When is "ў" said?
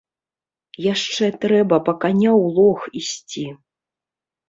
2.43-2.45